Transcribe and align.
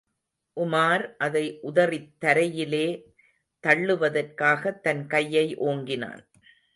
உமார் 0.55 1.15
அதை 1.17 1.59
உதறித் 1.61 2.13
தரையிலே 2.21 3.03
தள்ளுவதற்காகத் 3.67 4.79
தன் 4.79 5.07
கையை 5.07 5.55
ஓங்கினான். 5.55 6.23